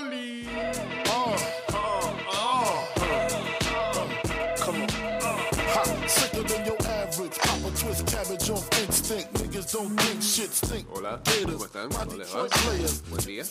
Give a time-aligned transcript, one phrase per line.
[0.00, 0.46] Holy.
[0.54, 1.36] Uh,
[1.72, 2.86] uh, uh,
[4.56, 4.88] Come on.
[4.90, 7.36] Hot, sicker than your average.
[7.38, 9.37] Pop a twist cabbage off instinct.
[9.70, 11.90] Hola, ¿cómo están?
[11.90, 12.46] ¿Cómo les va?
[13.10, 13.44] Buen día.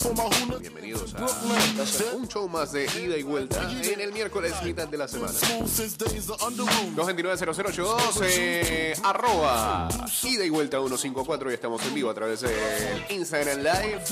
[0.60, 5.08] Bienvenidos a un show más de ida y vuelta en el miércoles mitad de la
[5.08, 5.34] semana.
[5.34, 6.96] Smooth since days of under rules.
[6.96, 9.90] 229-0082, eh, arroba
[10.24, 14.04] ida y vuelta 154 y estamos en vivo a través del Instagram Live.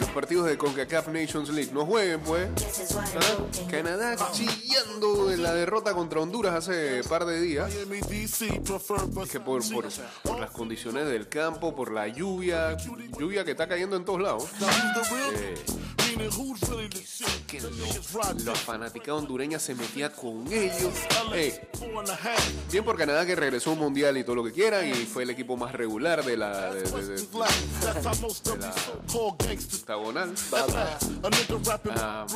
[0.00, 1.72] los partidos de CONCACAF Nations League.
[1.72, 2.48] No jueguen, pues.
[2.96, 3.70] ¿Ah?
[3.70, 7.72] Canadá chillando en la derrota contra Honduras hace par de días.
[7.74, 9.88] Que por, por,
[10.22, 12.76] por las condiciones del campo, por la lluvia,
[13.18, 14.48] lluvia que está cayendo en todos lados.
[15.36, 15.54] Eh,
[17.46, 20.92] Que Niggas ride la fanática hondureña se metía con ellos.
[21.34, 21.60] Eh,
[22.08, 22.70] a half.
[22.70, 25.30] bien por Canadá que regresó un mundial y todo lo que quieran y fue el
[25.30, 26.84] equipo más regular de la de,
[31.96, 32.26] Ah.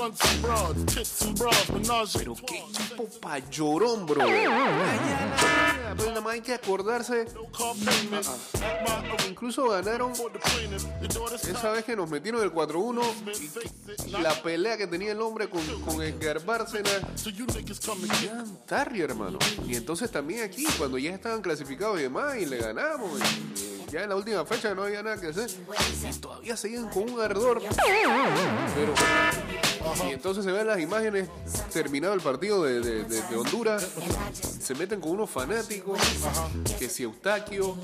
[2.12, 4.25] Pero qué equipo pa' llorón, bro.
[5.97, 7.27] Pero nada más hay que acordarse.
[7.59, 8.20] My arena
[9.28, 10.12] Incluso ganaron
[11.42, 13.77] esa vez que nos metieron el 4-1 y, y
[14.10, 16.40] la pelea que tenía el hombre con, con Edgar
[18.66, 19.38] Tarry, hermano.
[19.66, 24.03] Y entonces también aquí, cuando ya estaban clasificados y demás, y le ganamos, y ya
[24.03, 27.62] en la última fecha no había nada que hacer, y todavía seguían con un ardor.
[28.75, 28.94] Pero,
[30.06, 31.28] y entonces se ven las imágenes,
[31.72, 33.87] terminado el partido de, Honduras,
[34.60, 35.98] se meten con unos fanáticos,
[36.78, 37.77] que si Eustaquio,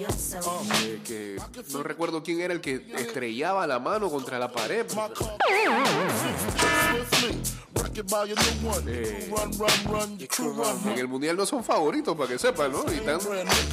[1.04, 4.86] que no recuerdo quién era el que estrellaba la mano contra la pared.
[8.86, 9.30] Eh.
[10.92, 12.84] En el mundial no son favoritos, para que sepan, ¿no?
[12.92, 13.18] Y están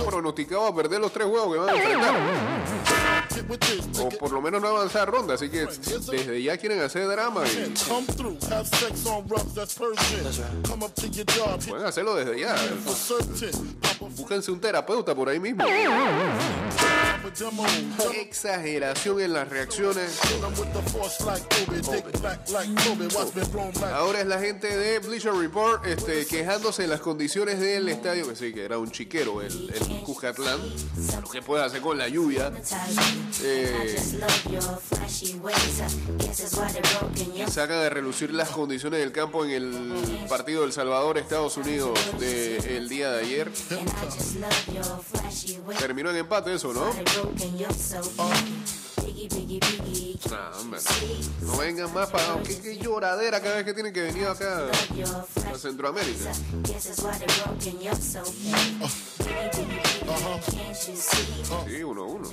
[0.05, 2.15] pronosticados a perder los tres juegos que van a enfrentar.
[3.99, 5.65] O por lo menos no avanzar ronda, así que
[6.11, 7.73] desde ya quieren hacer drama y
[11.69, 12.55] pueden hacerlo desde ya.
[14.17, 15.63] Búsquense un terapeuta por ahí mismo.
[18.15, 20.19] Exageración en las reacciones.
[23.93, 28.35] Ahora es la gente de Bleacher Report este, quejándose de las condiciones del estadio, que
[28.35, 30.59] sí, que era un chiquero el, el Cuscatlán.
[31.21, 32.51] Lo que puede hacer con la lluvia.
[33.43, 33.97] Eh,
[37.49, 43.11] Saca de relucir las condiciones del campo en el partido del Salvador-Estados Unidos del día
[43.11, 43.51] de ayer.
[45.79, 46.85] Terminó en empate eso, ¿no?
[49.31, 49.90] They're
[50.29, 50.79] Nah, hombre.
[51.41, 52.41] No vengan más para...
[52.43, 56.31] ¿Qué, qué lloradera cada vez que tienen que venir acá a Centroamérica.
[61.67, 62.29] Sí, uno a uno.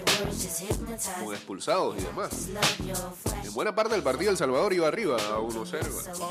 [1.25, 2.31] Con expulsados y demás.
[3.45, 5.71] En buena parte del partido El Salvador iba arriba a 1-0.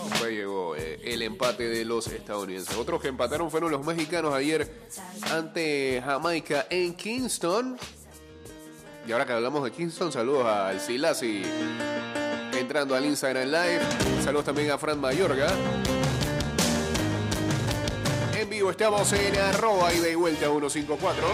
[0.10, 2.76] Después llegó eh, el empate de los estadounidenses.
[2.76, 4.88] Otros que empataron fueron los mexicanos ayer
[5.32, 7.78] ante Jamaica en Kingston.
[9.08, 11.42] Y ahora que hablamos de Kingston, saludos al Silasi
[12.60, 13.80] entrando al Instagram Live.
[14.22, 15.48] Saludos también a Fran Mayorga.
[18.38, 21.26] En vivo estamos en arroba y de vuelta 154.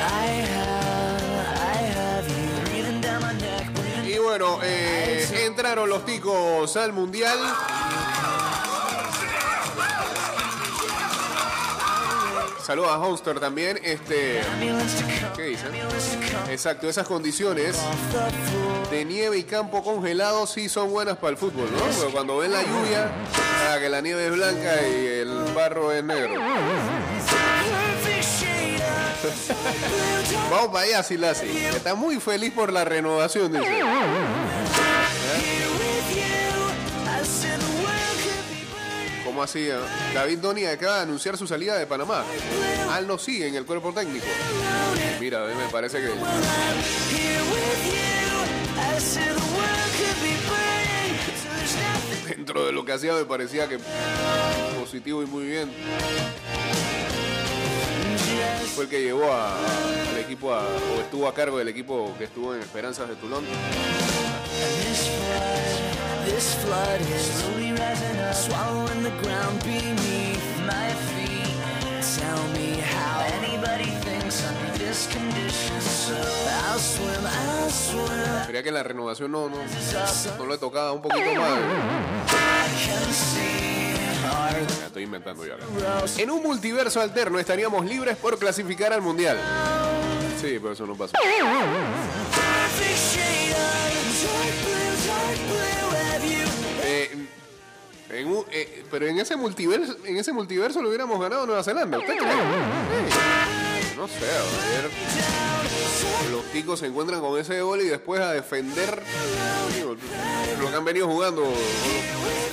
[0.00, 1.22] I have,
[1.60, 4.81] I have you breathing down my neck, breathing Y bueno, eh,
[5.52, 7.38] entraron los ticos al mundial.
[12.64, 13.78] Saludos a Homster también.
[13.82, 14.40] Este,
[15.36, 15.82] ¿Qué come
[16.50, 17.76] Exacto, esas condiciones
[18.90, 21.84] de nieve y campo congelado sí son buenas para el fútbol, ¿no?
[21.98, 23.10] Pero cuando ven la lluvia,
[23.68, 26.40] ah, que la nieve es blanca y el barro es negro.
[30.50, 31.46] Vamos para allá, Silasi.
[31.58, 33.82] Está muy feliz por la renovación, dice.
[39.24, 39.60] ¿Cómo así?
[39.60, 39.78] Eh?
[40.12, 42.22] David Doni acaba de anunciar su salida de Panamá.
[42.90, 44.26] Al no sigue en el cuerpo técnico.
[45.20, 46.10] Mira, me parece que.
[52.28, 53.78] Dentro de lo que hacía me parecía que
[54.78, 55.70] positivo y muy bien.
[58.74, 62.54] Fue el que llevó al equipo a, o estuvo a cargo del equipo que estuvo
[62.54, 63.44] en Esperanzas de Tulón.
[78.46, 79.56] Quería que la renovación no, no,
[80.38, 81.58] no le tocaba un poquito más.
[84.86, 85.56] Estoy inventando ya.
[86.18, 89.38] En un multiverso alterno estaríamos libres por clasificar al mundial.
[90.40, 91.12] Sí, pero eso no pasó.
[96.84, 101.98] Eh, eh, pero en ese multiverso, en ese multiverso lo hubiéramos ganado Nueva Zelanda.
[101.98, 103.61] ¿Usted cree?
[103.96, 104.42] No sé, a
[104.80, 104.90] ver.
[106.30, 109.02] Los ticos se encuentran con ese gol y después a defender
[110.60, 111.44] lo que han venido jugando.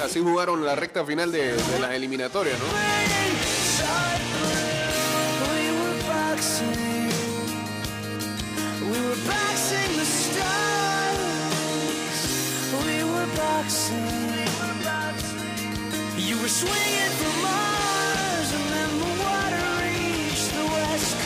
[0.04, 2.66] Así jugaron la recta final de, las eliminatorias, ¿no?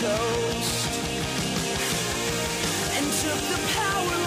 [0.03, 0.99] Coast
[2.97, 4.22] and took the power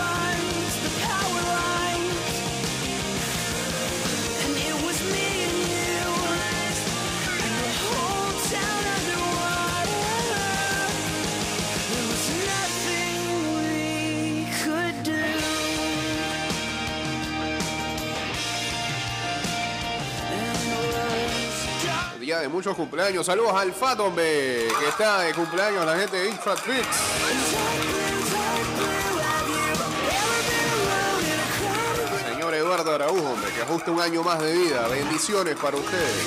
[22.41, 23.25] De muchos cumpleaños.
[23.25, 26.87] Saludos al Fat, hombre, que está de cumpleaños la gente de Big Fat Fix.
[26.87, 29.17] dark blue, dark blue.
[29.25, 34.00] Have you ever been alone in a crowded Señor Eduardo Araújo, hombre, que ajuste un
[34.00, 34.87] año más de vida.
[34.88, 36.27] Bendiciones para ustedes.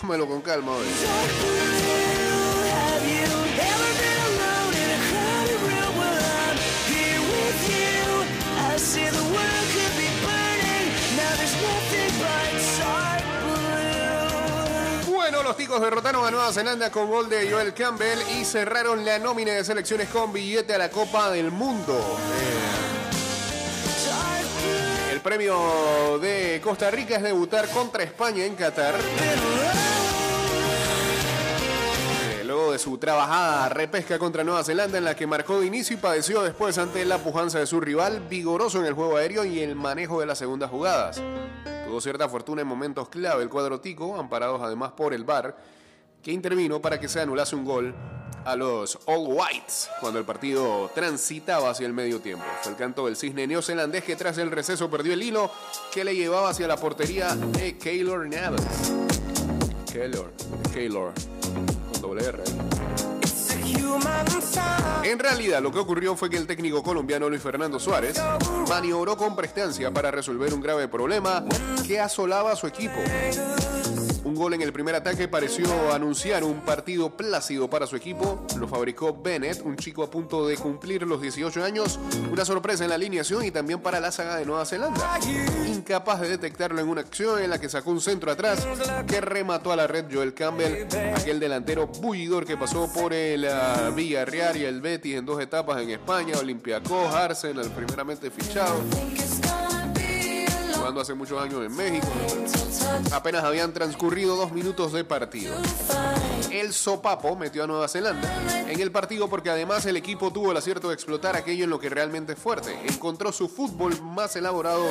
[0.00, 0.86] Tómelo con calma hoy.
[15.42, 19.52] Los ticos derrotaron a Nueva Zelanda con gol de Joel Campbell y cerraron la nómina
[19.52, 22.18] de selecciones con billete a la Copa del Mundo.
[25.08, 28.94] Eh, el premio de Costa Rica es debutar contra España en Qatar.
[32.70, 36.42] De su trabajada repesca contra Nueva Zelanda en la que marcó de inicio y padeció
[36.42, 40.20] después ante la pujanza de su rival, vigoroso en el juego aéreo y el manejo
[40.20, 41.20] de las segundas jugadas.
[41.84, 45.56] Tuvo cierta fortuna en momentos clave el cuadro tico, amparados además por el VAR,
[46.22, 47.92] que intervino para que se anulase un gol
[48.44, 52.44] a los All Whites cuando el partido transitaba hacia el medio tiempo.
[52.62, 55.50] Fue el canto del cisne neozelandés que tras el receso perdió el hilo
[55.92, 58.62] que le llevaba hacia la portería de Keylor Navas.
[59.92, 60.32] Keylor,
[60.72, 61.12] Keylor,
[62.00, 62.42] con doble R.
[65.04, 68.20] En realidad, lo que ocurrió fue que el técnico colombiano Luis Fernando Suárez
[68.68, 71.44] maniobró con prestancia para resolver un grave problema
[71.86, 72.96] que asolaba a su equipo.
[74.30, 78.46] Un gol en el primer ataque pareció anunciar un partido plácido para su equipo.
[78.60, 81.98] Lo fabricó Bennett, un chico a punto de cumplir los 18 años.
[82.30, 85.18] Una sorpresa en la alineación y también para la saga de Nueva Zelanda.
[85.66, 88.64] Incapaz de detectarlo en una acción en la que sacó un centro atrás
[89.08, 93.90] que remató a la red Joel Campbell, aquel delantero bullidor que pasó por el ah,
[93.92, 98.76] Villarreal y el Betis en dos etapas en España, Olympiacos, Arsenal, primeramente fichado,
[100.98, 102.08] hace muchos años en México.
[103.12, 105.54] Apenas habían transcurrido dos minutos de partido.
[106.50, 108.28] El sopapo metió a Nueva Zelanda
[108.66, 111.78] en el partido porque además el equipo tuvo el acierto de explotar aquello en lo
[111.78, 112.74] que realmente es fuerte.
[112.88, 114.86] Encontró su fútbol más elaborado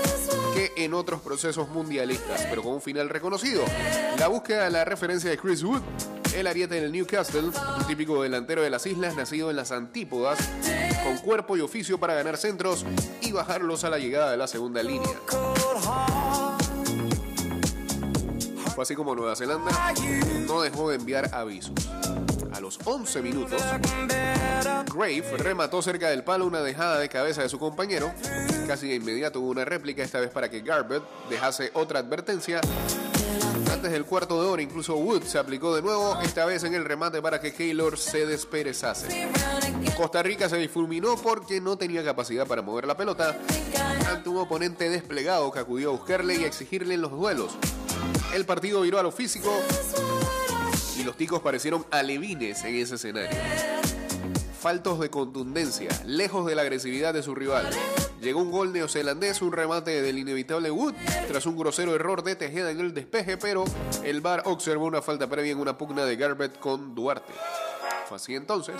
[0.53, 3.63] que en otros procesos mundialistas, pero con un final reconocido.
[4.19, 5.81] La búsqueda de la referencia de Chris Wood,
[6.35, 10.37] el ariete del Newcastle, un típico delantero de las islas nacido en las antípodas,
[11.03, 12.85] con cuerpo y oficio para ganar centros
[13.21, 15.09] y bajarlos a la llegada de la segunda línea.
[18.75, 19.71] Fue así como Nueva Zelanda
[20.47, 21.73] no dejó de enviar avisos.
[22.53, 23.61] A los 11 minutos,
[24.93, 28.11] Grave remató cerca del palo una dejada de cabeza de su compañero.
[28.67, 32.61] Casi de inmediato hubo una réplica, esta vez para que Garbett dejase otra advertencia.
[33.71, 36.85] Antes del cuarto de hora, incluso Wood se aplicó de nuevo, esta vez en el
[36.85, 39.29] remate para que Keylor se desperezase.
[39.95, 43.37] Costa Rica se difuminó porque no tenía capacidad para mover la pelota
[44.09, 47.57] ante un oponente desplegado que acudió a buscarle y a exigirle en los duelos.
[48.33, 49.51] El partido viró a lo físico
[50.97, 53.37] y los ticos parecieron alevines en ese escenario.
[54.59, 57.69] Faltos de contundencia, lejos de la agresividad de su rival.
[58.21, 60.93] Llegó un gol neozelandés, un remate del inevitable Wood,
[61.29, 63.63] tras un grosero error de Tejeda en el despeje, pero
[64.03, 67.31] el VAR observó una falta previa en una pugna de Garbett con Duarte.
[68.09, 68.75] Fue así entonces.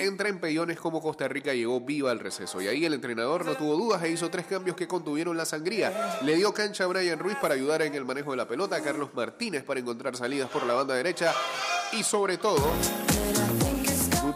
[0.00, 3.76] Entre empellones como Costa Rica llegó viva al receso y ahí el entrenador no tuvo
[3.76, 6.18] dudas e hizo tres cambios que contuvieron la sangría.
[6.22, 8.80] Le dio cancha a Brian Ruiz para ayudar en el manejo de la pelota, a
[8.80, 11.34] Carlos Martínez para encontrar salidas por la banda derecha
[11.92, 12.72] y sobre todo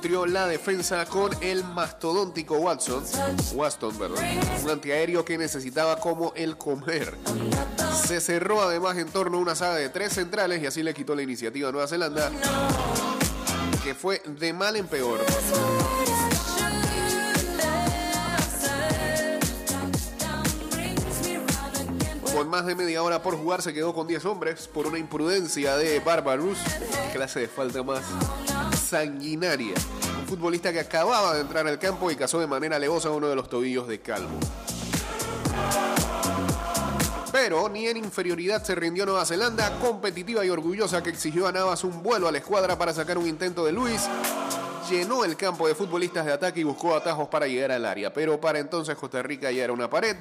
[0.02, 3.04] nutrió la defensa con el mastodóntico Watson,
[3.54, 4.18] Waston, perdón,
[4.64, 7.16] un antiaéreo que necesitaba como el comer.
[8.04, 11.14] Se cerró además en torno a una saga de tres centrales y así le quitó
[11.14, 12.32] la iniciativa a Nueva Zelanda,
[13.84, 15.20] que fue de mal en peor.
[22.34, 25.76] Con más de media hora por jugar se quedó con 10 hombres por una imprudencia
[25.76, 26.58] de Barbarus.
[27.12, 28.02] Clase de falta más
[28.92, 29.72] sanguinaria.
[30.20, 33.34] Un futbolista que acababa de entrar al campo y cazó de manera alevosa uno de
[33.34, 34.38] los tobillos de Calvo.
[37.32, 41.84] Pero ni en inferioridad se rindió Nueva Zelanda, competitiva y orgullosa que exigió a Navas
[41.84, 44.02] un vuelo a la escuadra para sacar un intento de Luis.
[44.90, 48.12] Llenó el campo de futbolistas de ataque y buscó atajos para llegar al área.
[48.12, 50.16] Pero para entonces Costa Rica ya era una pared.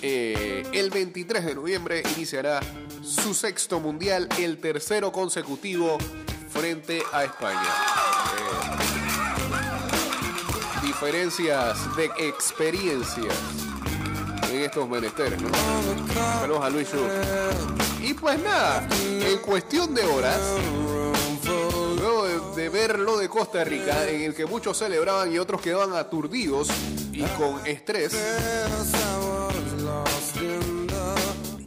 [0.00, 2.60] Eh, el 23 de noviembre iniciará
[3.02, 5.98] su sexto mundial, el tercero consecutivo
[6.58, 7.68] frente a España.
[10.82, 13.32] Eh, diferencias de experiencias
[14.50, 15.38] en estos menesteres.
[16.40, 16.98] Saludos a Luis Yu.
[18.04, 20.40] Y pues nada, en cuestión de horas,
[21.96, 25.94] luego de ver lo de Costa Rica, en el que muchos celebraban y otros quedaban
[25.94, 26.70] aturdidos
[27.12, 28.16] y con estrés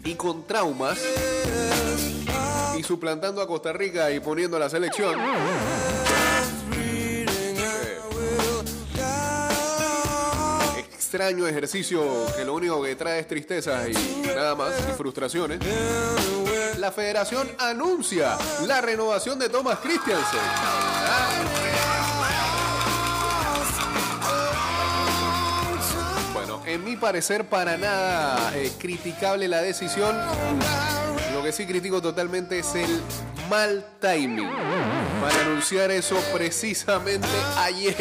[0.03, 0.99] y con traumas
[2.83, 5.15] suplantando a Costa Rica y poniendo a la selección.
[10.77, 13.93] Extraño ejercicio que lo único que trae es tristeza y
[14.27, 15.59] nada más y frustraciones.
[16.77, 20.39] La federación anuncia la renovación de Thomas Christiansen.
[26.33, 30.15] Bueno, en mi parecer para nada eh, criticable la decisión.
[31.41, 33.01] Lo que sí critico totalmente es el
[33.49, 34.47] mal timing
[35.19, 37.95] para anunciar eso precisamente ayer.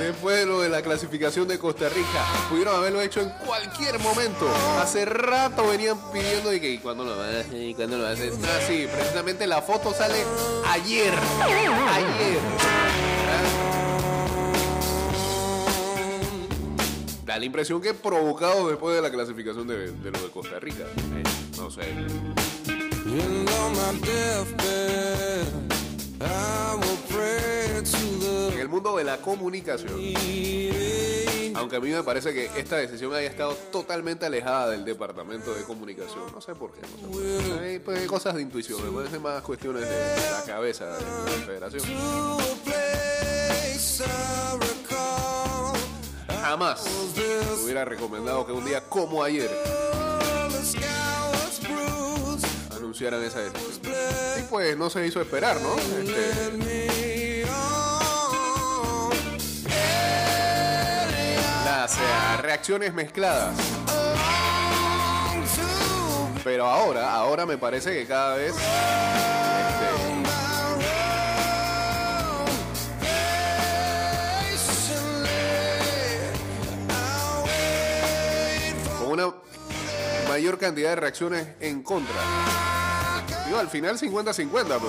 [0.00, 4.50] Después de lo de la clasificación de Costa Rica, pudieron haberlo hecho en cualquier momento.
[4.82, 7.56] Hace rato venían pidiendo y que ¿y cuándo lo vas a?
[7.56, 8.32] ¿Y lo hacer?
[8.42, 10.24] Ah, sí, precisamente la foto sale
[10.66, 11.14] ayer.
[11.40, 12.87] Ayer.
[17.28, 20.84] Da la impresión que provocado después de la clasificación de, de lo de Costa Rica.
[20.84, 21.22] Eh,
[21.58, 21.82] no sé.
[28.54, 29.92] En el mundo de la comunicación,
[31.54, 35.64] aunque a mí me parece que esta decisión haya estado totalmente alejada del departamento de
[35.64, 36.80] comunicación, no sé por qué.
[36.80, 37.60] No sé por qué.
[37.60, 41.82] Hay, pues, cosas de intuición, me parecen más cuestiones de la cabeza de la federación.
[46.58, 46.84] Jamás
[47.62, 49.48] hubiera recomendado que un día como ayer
[52.76, 53.94] anunciaran esa decisión.
[54.40, 55.76] Y pues no se hizo esperar, ¿no?
[55.78, 57.44] Este,
[61.64, 63.54] las eh, reacciones mezcladas.
[66.42, 68.56] Pero ahora, ahora me parece que cada vez
[80.38, 82.14] mayor cantidad de reacciones en contra.
[83.44, 84.80] Digo, al final 50-50, pero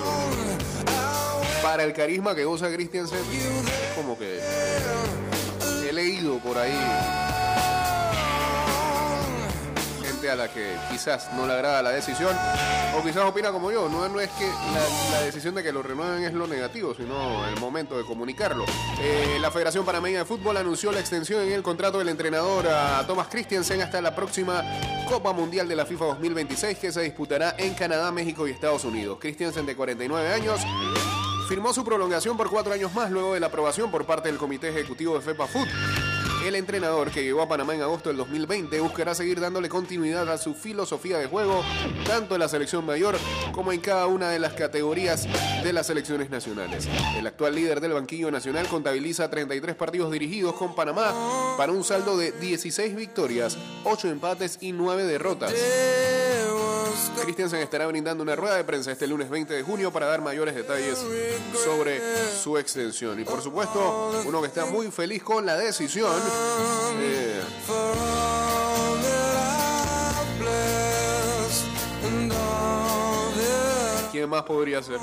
[1.63, 4.39] para el carisma que goza Christiansen, es como que
[5.87, 6.71] he leído por ahí
[10.29, 12.36] a la que quizás no le agrada la decisión
[12.98, 13.89] o quizás opina como yo.
[13.89, 17.59] No, es que la, la decisión de que lo renueven es lo negativo, sino el
[17.59, 18.65] momento de comunicarlo.
[19.01, 23.05] Eh, la Federación Panameña de Fútbol anunció la extensión en el contrato del entrenador a
[23.07, 24.63] Thomas Christiansen hasta la próxima
[25.09, 29.17] Copa Mundial de la FIFA 2026 que se disputará en Canadá, México y Estados Unidos.
[29.19, 30.59] Christiansen de 49 años
[31.48, 34.69] firmó su prolongación por cuatro años más luego de la aprobación por parte del Comité
[34.69, 35.67] Ejecutivo de FEPA Food.
[36.46, 40.38] El entrenador que llegó a Panamá en agosto del 2020 buscará seguir dándole continuidad a
[40.38, 41.63] su filosofía de juego,
[42.08, 43.17] tanto en la selección mayor
[43.51, 45.27] como en cada una de las categorías
[45.63, 46.88] de las selecciones nacionales.
[47.17, 51.13] El actual líder del banquillo nacional contabiliza 33 partidos dirigidos con Panamá
[51.58, 55.53] para un saldo de 16 victorias, 8 empates y 9 derrotas.
[57.23, 60.55] Christiansen estará brindando una rueda de prensa este lunes 20 de junio para dar mayores
[60.55, 60.97] detalles
[61.63, 62.01] sobre
[62.41, 63.19] su extensión.
[63.19, 66.11] Y por supuesto, uno que está muy feliz con la decisión.
[67.01, 67.41] eh,
[74.11, 74.97] ¿Quién más podría ser?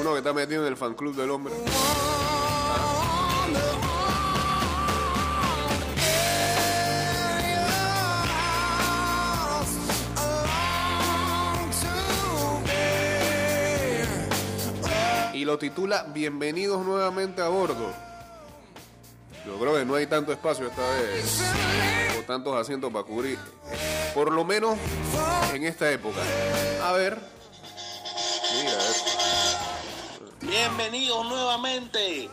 [0.00, 1.54] Uno que está metido en el fan club del hombre.
[15.36, 17.92] Y lo titula Bienvenidos nuevamente a bordo.
[19.44, 21.42] Yo creo que no hay tanto espacio esta vez.
[22.18, 23.38] O tantos asientos para cubrir.
[24.14, 24.78] Por lo menos
[25.52, 26.22] en esta época.
[26.82, 27.20] A ver.
[28.54, 29.04] Mira eso.
[30.40, 32.30] Bienvenidos nuevamente.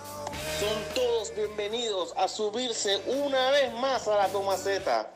[0.62, 5.12] Son todos bienvenidos a subirse una vez más a la Tomaceta.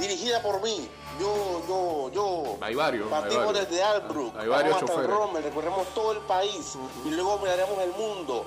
[0.00, 0.88] Dirigida por mí.
[1.20, 2.56] Yo, yo, yo.
[2.62, 3.68] Hay varios, hay Partimos varios.
[3.68, 4.36] desde Albrook.
[4.38, 5.02] Hay varios vamos hasta.
[5.06, 6.72] Rommel, recorremos todo el país
[7.04, 8.46] y luego miraremos el mundo.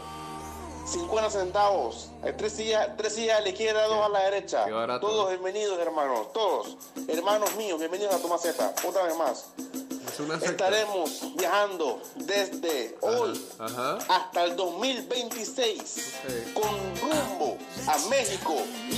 [0.85, 2.09] 50 centavos.
[2.37, 4.65] Tres sillas, tres sillas a la izquierda, dos a la derecha.
[4.99, 6.33] Todos bienvenidos, hermanos.
[6.33, 6.75] Todos.
[7.07, 8.73] Hermanos míos, bienvenidos a Tomaceta.
[8.87, 9.45] Otra vez más.
[9.59, 10.43] Es.
[10.43, 13.97] Estaremos viajando desde hoy Ajá.
[14.09, 16.13] hasta el 2026
[16.53, 16.61] Ok.
[16.61, 17.57] con rumbo
[17.87, 18.53] a México,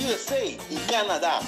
[0.06, 1.40] USA y Canadá.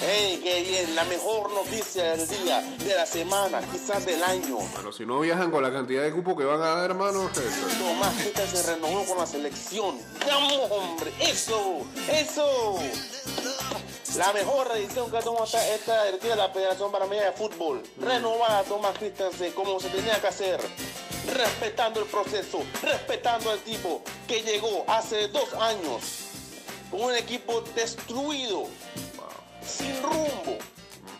[0.00, 0.94] ¡Hey, qué bien!
[0.94, 4.58] La mejor noticia del día, de la semana, quizás del año.
[4.76, 7.28] Pero si no viajan con la cantidad de cupo que van a dar, hermano.
[7.78, 9.98] Tomás Tita se renovó con la selección.
[10.24, 11.12] ¡Vamos, hombre!
[11.18, 11.80] ¡Eso!
[12.12, 12.78] ¡Eso!
[14.16, 17.82] La mejor edición que ha tomado esta, esta de la Federación Panameña de Fútbol.
[18.00, 20.60] Renovada Tomás Christensen como se tenía que hacer.
[21.34, 26.02] Respetando el proceso, respetando al tipo que llegó hace dos años
[26.90, 28.66] con un equipo destruido,
[29.68, 30.58] sin rumbo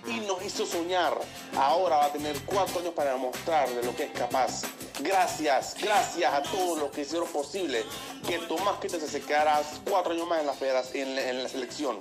[0.06, 1.14] y nos hizo soñar.
[1.56, 4.62] Ahora va a tener cuatro años para demostrar de lo que es capaz.
[5.00, 7.84] Gracias, gracias a todos los que hicieron posible
[8.26, 11.98] que Tomás Quintas se quedara cuatro años más en la, en la, en la selección.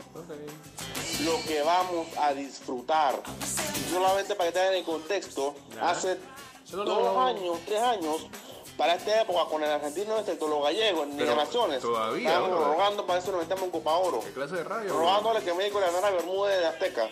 [1.23, 3.21] Lo que vamos a disfrutar.
[3.91, 6.17] Solamente para que tengan el contexto, hace
[6.71, 8.27] dos años, tres años,
[8.77, 11.81] para esta época con el argentino este, todo lo gallego, en Pero Liga Naciones.
[11.81, 12.73] todavía, Estábamos bro.
[12.73, 14.89] rogando para eso nos metamos en Copa Oro ¿Qué clase de radio?
[14.93, 14.99] bro?
[14.99, 17.09] robándole que México le ganara a Bermúdez de Azteca.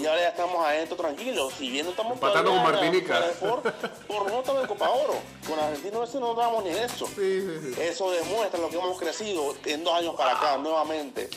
[0.00, 1.52] Y ahora ya estamos adentro tranquilos.
[1.56, 3.22] Si bien no estamos Empatando con Martinica.
[3.38, 5.14] Por, por no estamos en Copa Oro.
[5.48, 7.06] Con Argentino ese no damos ni eso.
[7.06, 7.80] Sí, sí, sí.
[7.80, 11.28] Eso demuestra lo que hemos crecido en dos años para acá, nuevamente.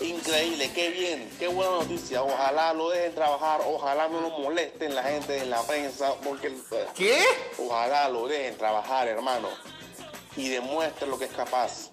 [0.00, 2.22] Increíble, qué bien, qué buena noticia.
[2.22, 6.54] Ojalá lo dejen trabajar, ojalá no lo molesten la gente en la prensa, porque
[6.94, 7.18] ¿Qué?
[7.58, 9.48] Ojalá lo dejen trabajar, hermano.
[10.36, 11.90] Y demuestre lo que es capaz.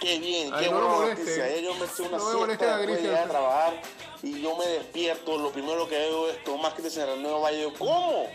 [0.00, 1.44] Qué bien, Ay, qué no buena noticia.
[1.44, 3.82] Ayer yo me eché una No siesta después de llegar a trabajar
[4.22, 5.38] y yo me despierto.
[5.38, 7.52] Lo primero que veo es Tomás que se renueva.
[7.52, 8.26] Yo, ¿cómo?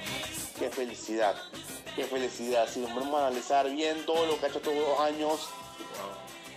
[0.60, 1.36] Qué felicidad,
[1.96, 2.68] qué felicidad.
[2.72, 5.50] Si nos vamos a analizar bien todo lo que ha hecho estos dos años,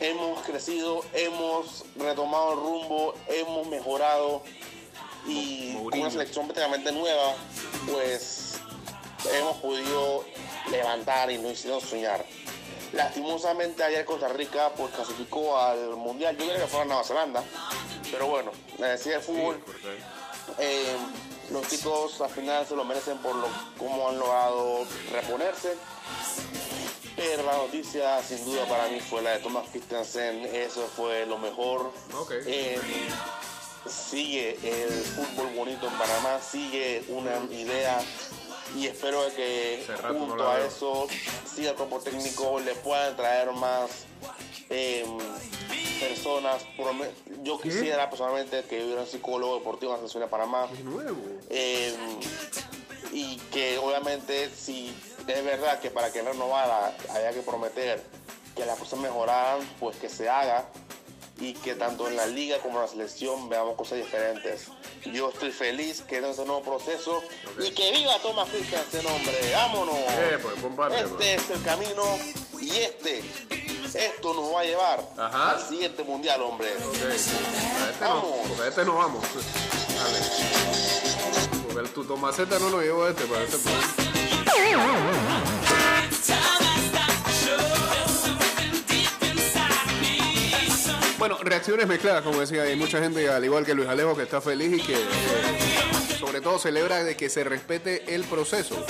[0.00, 4.42] hemos crecido, hemos retomado el rumbo, hemos mejorado
[5.26, 7.34] y con una selección prácticamente nueva,
[7.90, 8.54] pues
[9.32, 10.24] hemos podido
[10.70, 12.24] levantar y nos hicieron soñar.
[12.92, 17.44] Lastimosamente ayer Costa Rica pues clasificó al mundial, yo quería que fuera Nueva Zelanda,
[18.10, 19.62] pero bueno, necesidad del fútbol,
[20.58, 20.96] eh,
[21.50, 23.46] los chicos al final se lo merecen por lo
[23.78, 25.76] cómo han logrado reponerse.
[27.16, 31.36] Pero la noticia sin duda para mí fue la de Thomas Christensen, eso fue lo
[31.36, 31.92] mejor.
[32.14, 32.30] Ok.
[32.46, 32.78] Eh,
[33.88, 37.98] sigue el fútbol bonito en Panamá, sigue una idea
[38.76, 41.06] y espero que no junto a eso
[41.54, 44.06] siga el cuerpo técnico, le puedan traer más
[44.70, 45.04] eh,
[46.00, 46.64] personas.
[47.42, 50.68] Yo quisiera personalmente que hubiera un psicólogo deportivo en la selección de Panamá.
[50.82, 51.18] Nuevo.
[51.50, 51.94] Eh,
[53.12, 54.94] y que obviamente si
[55.26, 58.02] es verdad que para que renovara haya que prometer
[58.54, 60.66] que las cosas mejoraran, pues que se haga
[61.40, 64.66] y que tanto en la liga como en la selección veamos cosas diferentes.
[65.04, 67.22] Yo estoy feliz que en ese nuevo proceso
[67.58, 69.94] y que viva Thomas Christensen, hombre, vámonos.
[69.96, 71.12] Eh, pues, comparte, pues.
[71.12, 72.02] este es el camino
[72.60, 73.22] y este,
[73.94, 75.50] esto nos va a llevar Ajá.
[75.52, 76.68] al siguiente mundial, hombre.
[76.76, 76.96] Ok.
[77.04, 78.34] A este no, Vamos.
[78.48, 79.24] porque a este no vamos.
[79.96, 80.18] Dale.
[81.62, 83.74] Porque el tu Tomaceta no lo llevó a este, para este pues.
[91.28, 94.40] Bueno, reacciones mezcladas, como decía, hay mucha gente, al igual que Luis Alejo, que está
[94.40, 98.82] feliz y que eh, sobre todo celebra de que se respete el proceso.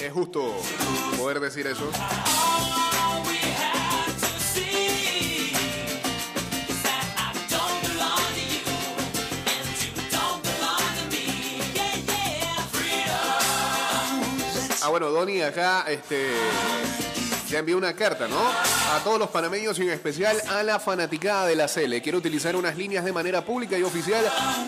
[0.00, 0.56] Es justo
[1.16, 1.88] poder decir eso.
[15.10, 16.28] Bueno, acá este,
[17.48, 18.38] ya envió una carta, ¿no?
[18.94, 22.00] A todos los panameños y en especial a la fanaticada de la Sele.
[22.02, 24.24] Quiero utilizar unas líneas de manera pública y oficial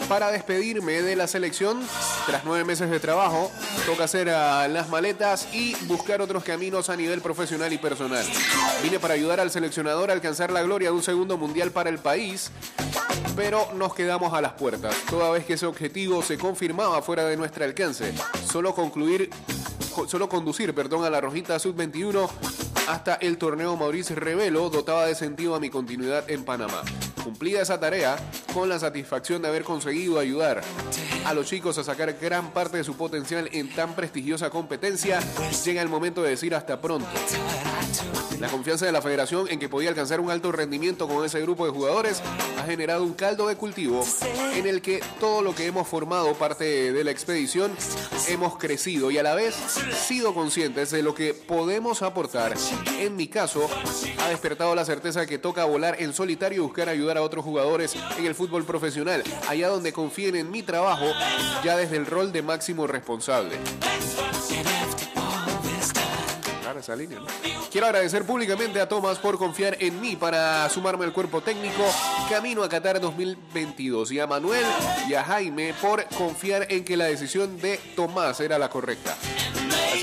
[0.09, 1.81] para despedirme de la selección.
[2.27, 3.51] Tras nueve meses de trabajo,
[3.87, 8.25] toca hacer ah, las maletas y buscar otros caminos a nivel profesional y personal.
[8.83, 11.99] Vine para ayudar al seleccionador a alcanzar la gloria de un segundo mundial para el
[11.99, 12.51] país
[13.37, 17.37] pero nos quedamos a las puertas, toda vez que ese objetivo se confirmaba fuera de
[17.37, 18.14] nuestro alcance.
[18.49, 19.73] Solo concluir, co-
[20.07, 22.28] solo conducir, perdón, a la Rojita Sub-21
[22.88, 26.83] hasta el torneo Mauricio Revelo dotaba de sentido a mi continuidad en Panamá.
[27.22, 28.16] Cumplida esa tarea,
[28.52, 30.62] con la satisfacción de haber conseguido ayudar
[31.24, 35.20] a los chicos a sacar gran parte de su potencial en tan prestigiosa competencia,
[35.64, 37.08] llega el momento de decir hasta pronto.
[38.40, 41.64] La confianza de la federación en que podía alcanzar un alto rendimiento con ese grupo
[41.64, 42.20] de jugadores
[42.58, 44.04] ha generado un caldo de cultivo
[44.54, 47.72] en el que todo lo que hemos formado parte de la expedición
[48.28, 49.54] hemos crecido y a la vez
[50.06, 52.54] sido conscientes de lo que podemos aportar.
[52.98, 53.68] En mi caso,
[54.22, 57.94] ha despertado la certeza que toca volar en solitario y buscar ayudar a otros jugadores
[58.18, 61.06] en el fútbol profesional, allá donde confíen en mi trabajo
[61.62, 63.57] ya desde el rol de máximo responsable.
[66.62, 67.18] Claro, esa línea.
[67.70, 71.83] Quiero agradecer públicamente a Tomás por confiar en mí para sumarme al cuerpo técnico
[72.31, 74.64] camino a Qatar 2022 y a Manuel
[75.09, 79.16] y a Jaime por confiar en que la decisión de Tomás era la correcta.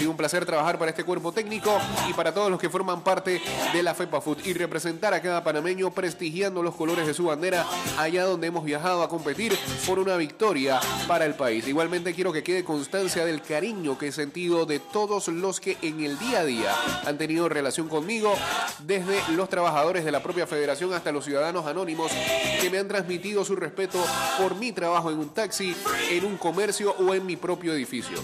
[0.02, 1.78] Sido un placer trabajar para este cuerpo técnico
[2.10, 3.40] y para todos los que forman parte
[3.72, 7.68] de la FEPA Food y representar a cada panameño prestigiando los colores de su bandera
[8.00, 11.68] allá donde hemos viajado a competir por una victoria para el país.
[11.68, 16.04] Igualmente quiero que quede constancia del cariño que he sentido de todos los que en
[16.04, 18.34] el día a día han tenido relación conmigo,
[18.80, 22.12] desde los trabajadores de la propia federación hasta los ciudadanos anónimos
[22.60, 24.04] que me han transmitido su respeto
[24.40, 25.76] por mi trabajo en un taxi,
[26.10, 28.18] en un comercio o en mi propio edificio.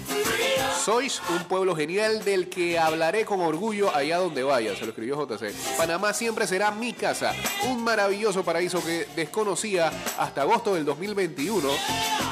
[0.83, 5.27] Sois un pueblo genial del que hablaré con orgullo allá donde vaya, se lo escribió
[5.27, 5.51] JC.
[5.75, 7.33] Panamá siempre será mi casa,
[7.67, 11.67] un maravilloso paraíso que desconocía hasta agosto del 2021,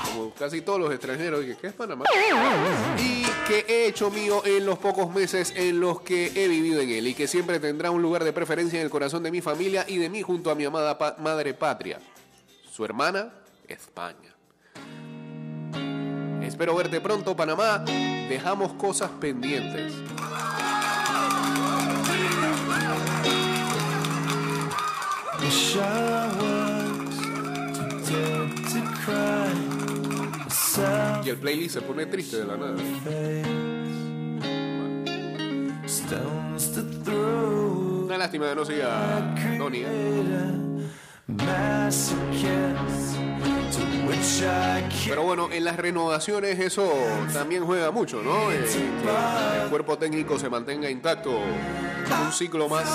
[0.05, 2.05] como casi todos los extranjeros, dije, ¿qué es Panamá?
[2.97, 6.89] Y que he hecho mío en los pocos meses en los que he vivido en
[6.91, 9.85] él y que siempre tendrá un lugar de preferencia en el corazón de mi familia
[9.87, 11.99] y de mí junto a mi amada madre patria,
[12.71, 13.33] su hermana,
[13.67, 14.33] España.
[16.41, 17.83] Espero verte pronto, Panamá.
[18.29, 19.93] Dejamos cosas pendientes.
[31.23, 32.75] Y el playlist se pone triste de la nada.
[38.05, 40.74] Una lástima que no siga Donnie.
[45.07, 46.91] Pero bueno, en las renovaciones eso
[47.33, 48.51] también juega mucho, ¿no?
[48.51, 48.65] Eh,
[49.63, 52.87] el cuerpo técnico se mantenga intacto un ciclo más.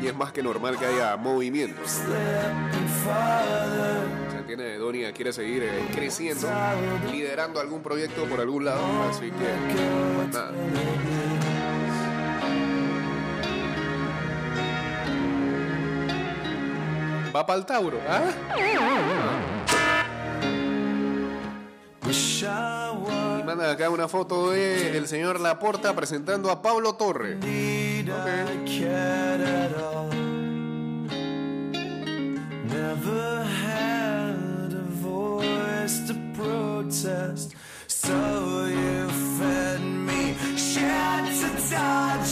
[0.00, 1.80] Y es más que normal que haya movimiento.
[1.86, 4.30] Slipping farther.
[4.30, 6.48] Se entiende, Donia quiere seguir eh, creciendo,
[7.10, 8.82] liderando algún proyecto por algún lado.
[9.10, 10.52] Así que, pues nada.
[17.34, 18.22] Va para el Tauro, ¿ah?
[23.38, 27.38] Y manda acá una foto de señor Laporta presentando a Pablo Torre.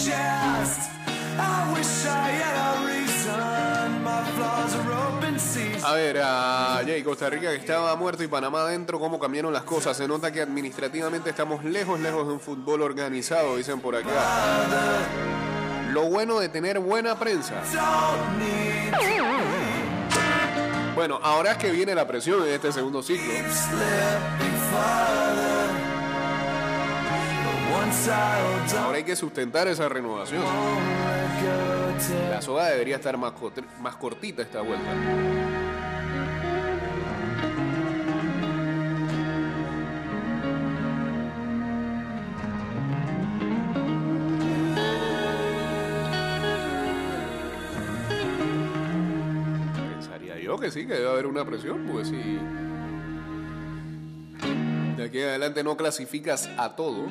[0.06, 0.35] digest.
[5.86, 9.62] A ver, a Jay, Costa Rica que estaba muerto y Panamá adentro, ¿cómo cambiaron las
[9.62, 9.96] cosas?
[9.96, 14.08] Se nota que administrativamente estamos lejos, lejos de un fútbol organizado, dicen por acá.
[15.92, 17.62] Lo bueno de tener buena prensa.
[20.96, 23.32] Bueno, ahora es que viene la presión en este segundo ciclo.
[28.76, 30.42] Ahora hay que sustentar esa renovación.
[32.28, 33.34] La soga debería estar más,
[33.80, 34.90] más cortita esta vuelta.
[50.66, 52.40] Que sí, que debe haber una presión, pues sí.
[54.96, 57.06] De aquí adelante no clasificas a todo.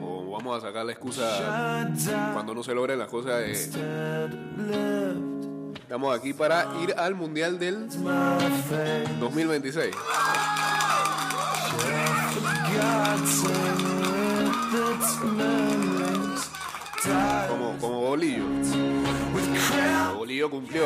[0.00, 1.90] O vamos a sacar la excusa
[2.32, 3.50] cuando no se logren las cosas de...
[5.74, 7.88] Estamos aquí para ir al Mundial del
[9.18, 9.96] 2026.
[18.12, 18.44] Bolillo.
[20.18, 20.84] Bolillo cumplió.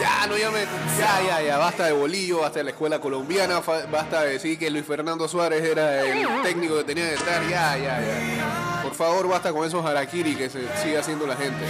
[0.00, 0.64] Ya, no llame.
[0.98, 1.56] Ya, ya, ya.
[1.56, 3.60] Basta de Bolillo, basta de la escuela colombiana.
[3.60, 7.48] Basta de decir que Luis Fernando Suárez era el técnico que tenía que estar.
[7.48, 8.80] Ya, ya, ya.
[8.82, 11.64] Por favor, basta con esos harakiri que se sigue haciendo la gente.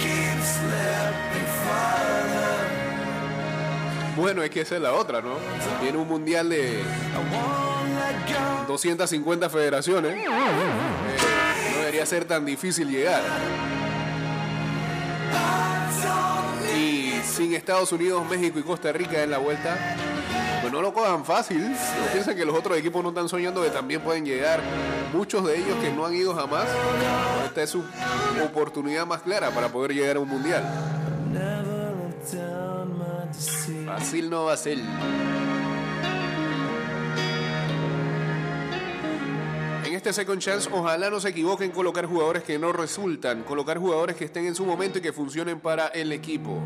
[4.17, 5.35] Bueno, es que esa es la otra, ¿no?
[5.83, 6.81] Viene un mundial de
[8.67, 10.17] 250 federaciones.
[10.17, 13.21] Eh, no debería ser tan difícil llegar.
[17.31, 19.77] Sin Estados Unidos, México y Costa Rica en la vuelta,
[20.61, 21.71] pues no lo cojan fácil.
[21.71, 24.61] No piensen que los otros equipos no están soñando que también pueden llegar.
[25.13, 26.67] Muchos de ellos que no han ido jamás,
[27.45, 27.83] esta es su
[28.43, 30.63] oportunidad más clara para poder llegar a un mundial.
[33.85, 34.77] Fácil no va a ser.
[39.85, 43.77] En este second chance, ojalá no se equivoquen en colocar jugadores que no resultan, colocar
[43.77, 46.61] jugadores que estén en su momento y que funcionen para el equipo.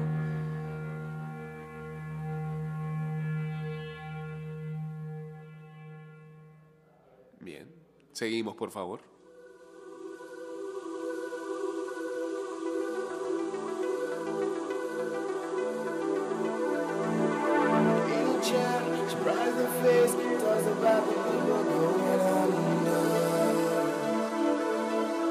[7.46, 7.68] Bien,
[8.12, 9.00] seguimos por favor.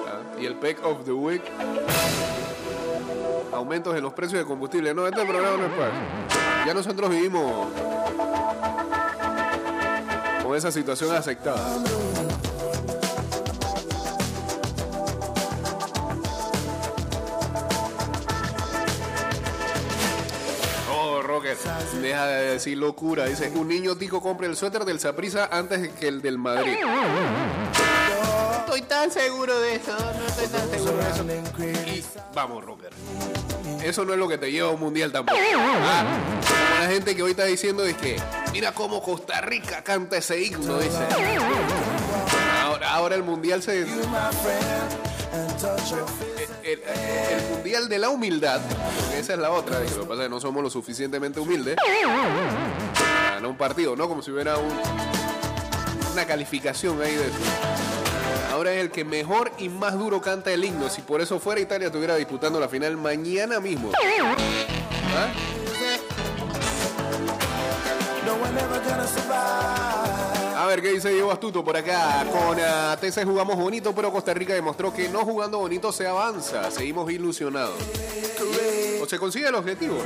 [0.07, 1.42] Ah, Y el Peck of the Week.
[3.53, 4.94] Aumentos en los precios de combustible.
[4.94, 6.64] No, este programa no es para.
[6.64, 7.68] Ya nosotros vivimos
[10.55, 11.83] con esa situación aceptada.
[20.93, 21.59] Oh, Rocket,
[22.01, 23.27] deja de decir locura.
[23.27, 26.77] Dice, un niño tico compra el suéter del Saprisa antes que el del Madrid.
[26.85, 31.25] No estoy tan seguro de eso, no estoy tan seguro de eso.
[31.90, 32.90] Y vamos, Rocker.
[33.83, 35.37] Eso no es lo que te lleva a un mundial tampoco.
[35.37, 36.05] Ah,
[36.49, 38.17] como la gente que hoy está diciendo es que,
[38.55, 40.97] mira cómo Costa Rica canta ese himno, dice.
[42.88, 43.81] Ahora, el mundial se...
[43.83, 43.88] El,
[46.62, 48.61] el- mundial de la humildad,
[49.14, 51.77] esa es la otra, lo que pasa es que no somos lo suficientemente humildes
[53.35, 54.09] ganar un partido, ¿no?
[54.09, 54.79] Como si hubiera un-
[56.12, 57.25] una calificación ahí de
[58.53, 60.88] Ahora es el que mejor y más duro canta el himno.
[60.88, 63.90] Si por eso fuera Italia, estuviera disputando la final mañana mismo.
[65.17, 65.29] ¿Ah?
[70.74, 72.26] Ver, ¿qué dice Diego Astuto por acá?
[72.32, 76.70] Con ah, TC jugamos bonito, pero Costa Rica demostró que no jugando bonito se avanza.
[76.70, 77.76] Seguimos ilusionados.
[79.00, 79.98] O se consigue el objetivo.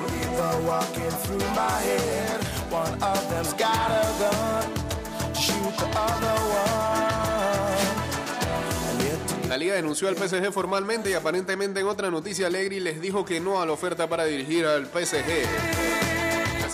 [9.48, 13.40] La liga denunció al PSG formalmente y aparentemente en otra noticia Allegri les dijo que
[13.40, 16.17] no a la oferta para dirigir al PSG.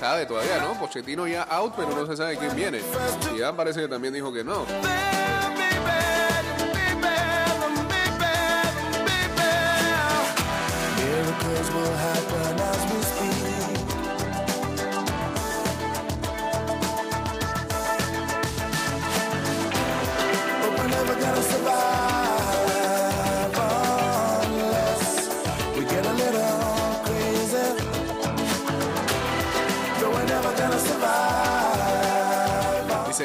[0.04, 0.78] Sabe todavía, ¿no?
[0.78, 2.82] Pochettino ya out, pero no se sabe quién viene.
[3.34, 4.66] Y ya parece que también dijo que no.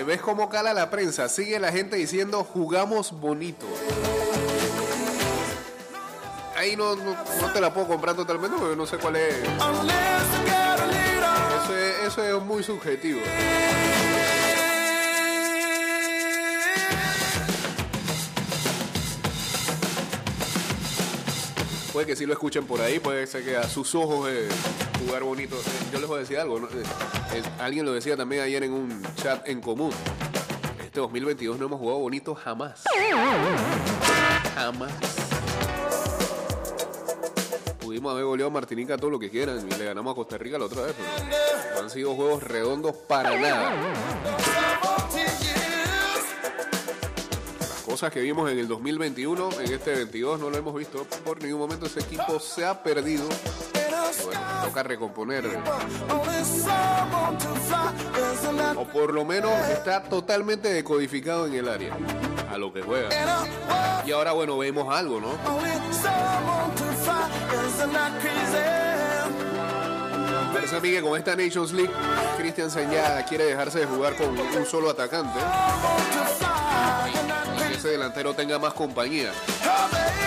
[0.09, 1.29] ¿Ves cómo cala la prensa?
[1.29, 3.67] Sigue la gente diciendo, jugamos bonito.
[6.57, 7.15] Ahí no, no,
[7.53, 9.35] te la puedo comprar totalmente porque no sé cuál es.
[11.63, 13.19] Eso es, eso es muy subjetivo.
[22.05, 24.47] Que sí lo escuchen por ahí, puede ser que a sus ojos eh,
[25.05, 25.55] jugar bonito.
[25.91, 29.47] Yo les voy a decir algo, eh, alguien lo decía también ayer en un chat
[29.47, 29.91] en común.
[30.83, 32.83] Este 2022 no hemos jugado bonito jamás.
[34.55, 34.91] Jamás.
[37.79, 40.57] Pudimos haber goleado a Martinica todo lo que quieran y le ganamos a Costa Rica
[40.57, 43.75] la otra vez, pero no han sido juegos redondos para nada.
[47.89, 51.59] Cosas que vimos en el 2021, en este 22 no lo hemos visto por ningún
[51.59, 51.87] momento.
[51.87, 53.27] Ese equipo se ha perdido
[54.25, 55.45] Bueno, toca recomponer.
[58.75, 61.97] O por lo menos está totalmente decodificado en el área.
[62.51, 63.09] A lo que juega.
[64.05, 65.29] Y ahora, bueno, vemos algo, ¿no?
[70.53, 71.93] Parece a que con esta Nations League,
[72.37, 75.39] Christiansen ya quiere dejarse de jugar con un solo atacante.
[77.89, 79.31] Ese delantero tenga más compañía.
[79.63, 80.19] Oh, babe.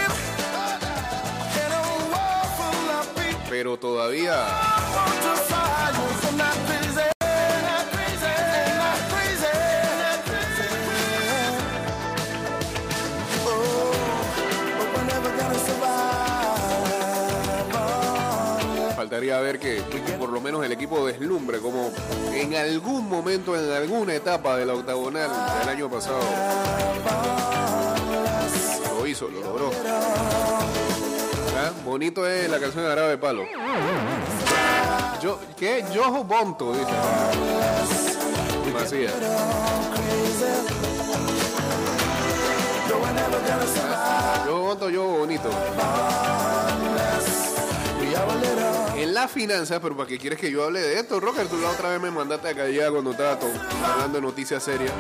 [19.13, 19.83] Faltaría ver que
[20.19, 21.93] por lo menos el equipo deslumbre como
[22.33, 25.29] en algún momento, en alguna etapa de la octagonal
[25.61, 26.19] del año pasado.
[28.99, 29.71] Lo hizo, lo logró.
[31.59, 31.73] ¿Ah?
[31.85, 33.45] Bonito es la canción de Árabe de Palo.
[35.23, 35.85] Yo, ¿Qué?
[35.93, 36.93] Yojo Bonto, dice.
[38.73, 39.13] Macías.
[44.47, 45.51] Yo Bonto, yo bonito.
[49.03, 51.49] En la finanza, pero ¿para qué quieres que yo hable de esto, Rocker?
[51.49, 53.37] Tú la otra vez me mandaste a callar cuando estaba
[53.95, 54.93] hablando de noticias serias.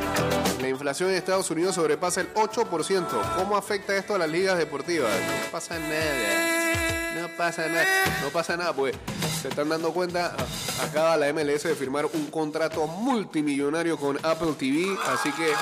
[0.60, 3.06] La inflación en Estados Unidos sobrepasa el 8%.
[3.36, 5.08] ¿Cómo afecta esto a las ligas deportivas?
[5.12, 7.14] No pasa nada.
[7.20, 7.86] No pasa nada.
[8.22, 8.96] No pasa nada, pues.
[9.40, 10.34] Se están dando cuenta,
[10.82, 15.52] acaba la MLS de firmar un contrato multimillonario con Apple TV, así que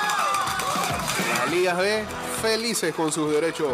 [1.36, 2.04] las ligas B
[2.40, 3.68] felices con sus derechos.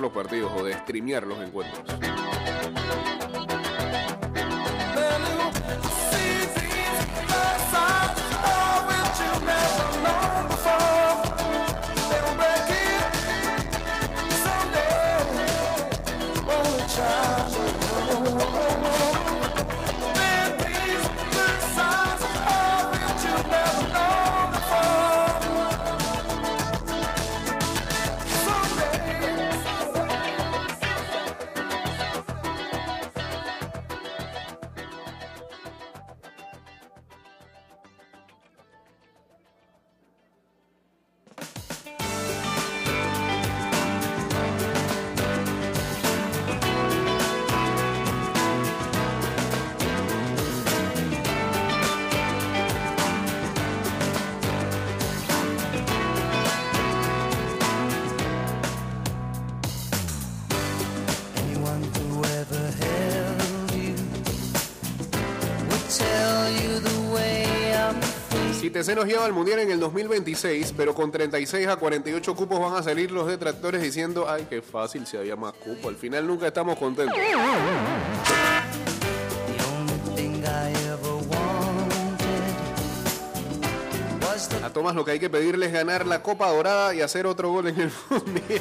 [0.00, 1.82] Los partidos o de streamear los encuentros.
[68.84, 72.74] TC nos lleva al Mundial en el 2026, pero con 36 a 48 cupos van
[72.74, 75.86] a salir los detractores diciendo, ay, qué fácil si había más cupos.
[75.86, 77.16] Al final nunca estamos contentos.
[84.62, 87.50] A Tomás lo que hay que pedirle es ganar la Copa Dorada y hacer otro
[87.50, 88.60] gol en el Mundial.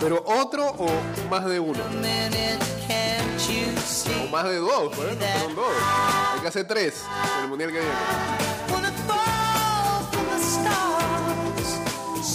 [0.00, 0.90] Pero otro o
[1.30, 1.78] más de uno.
[4.24, 5.08] O más de dos, pues,
[5.40, 5.66] son dos.
[6.34, 7.02] Hay que hacer tres
[7.38, 7.94] en el Mundial que viene.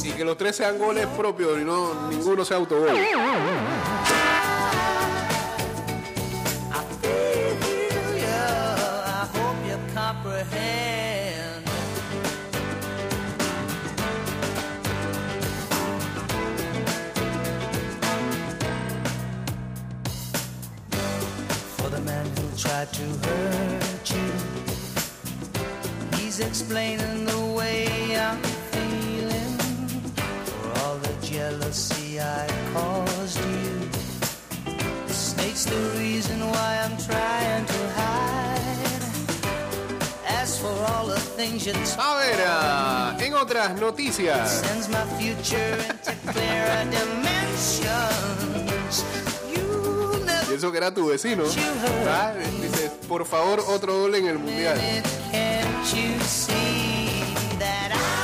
[0.04, 2.88] Y que los tres sean goles propios y no ninguno sea autogol.
[22.08, 24.30] Man who tried to hurt you,
[26.17, 27.86] he's explaining the way
[28.26, 28.41] I'm
[28.74, 29.54] feeling.
[30.50, 33.67] For all the jealousy I caused you.
[35.08, 39.04] The snake's the reason why I'm trying to hide.
[40.42, 44.50] As for all the things you A ver, ah, en otras noticias.
[44.65, 46.67] sends my future into clearer.
[50.58, 51.43] Eso que era tu vecino.
[52.10, 54.75] Ah, Dice, por favor, otro gol en el Mundial.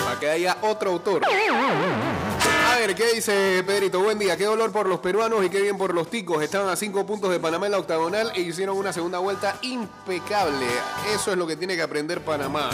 [0.03, 1.21] Para que haya otro autor.
[1.27, 3.99] A ver, ¿qué dice Pedrito?
[3.99, 4.35] Buen día.
[4.35, 6.41] Qué dolor por los peruanos y qué bien por los ticos.
[6.41, 10.65] Estaban a cinco puntos de Panamá en la octagonal e hicieron una segunda vuelta impecable.
[11.13, 12.71] Eso es lo que tiene que aprender Panamá.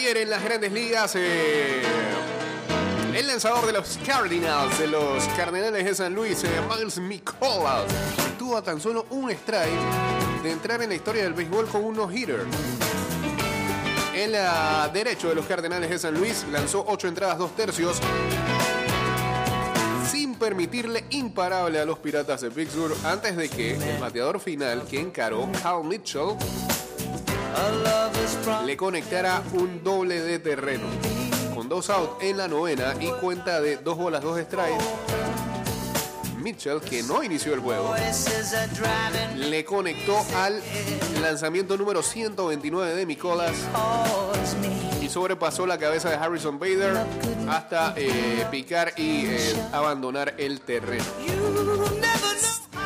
[0.00, 1.82] Ayer en las grandes ligas, eh,
[3.26, 7.84] lanzador de los Cardinals, de los Cardenales de San Luis, eh, Miles Mikolas,
[8.30, 11.96] estuvo a tan solo un strike de entrar en la historia del béisbol con un
[11.96, 12.46] no-hitter.
[14.14, 18.00] El ah, derecho de los Cardenales de San Luis lanzó 8 entradas, 2 tercios,
[20.10, 24.98] sin permitirle imparable a los Piratas de Pittsburgh antes de que el bateador final que
[24.98, 26.38] encaró, Cal Mitchell,
[28.66, 30.86] le conectara un doble de terreno.
[31.54, 34.84] Con dos outs en la novena y cuenta de dos bolas, dos strikes.
[36.40, 37.94] Mitchell, que no inició el juego,
[39.36, 40.62] le conectó al
[41.20, 43.52] lanzamiento número 129 de Nicolas
[45.02, 47.04] y sobrepasó la cabeza de Harrison Bader
[47.48, 51.04] hasta eh, picar y eh, abandonar el terreno.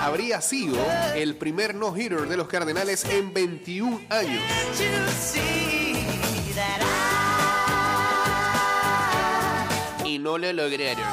[0.04, 0.76] Habría sido
[1.14, 4.42] el primer no-hitter de los Cardenales en 21 años.
[10.04, 11.04] Y no lo lograron.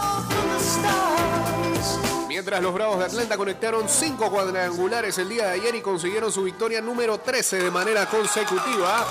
[2.27, 6.43] Mientras los Bravos de Atlanta conectaron cinco cuadrangulares el día de ayer y consiguieron su
[6.43, 9.05] victoria número 13 de manera consecutiva.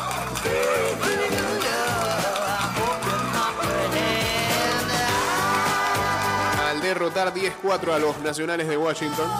[6.90, 9.30] Derrotar 10-4 a los Nacionales de Washington.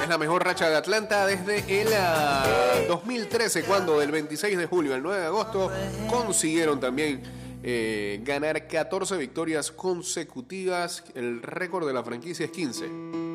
[0.00, 2.46] Es la mejor racha de Atlanta desde el ah,
[2.86, 5.72] 2013, cuando del 26 de julio al 9 de agosto
[6.08, 7.20] consiguieron también
[7.64, 11.02] eh, ganar 14 victorias consecutivas.
[11.16, 13.27] El récord de la franquicia es 15.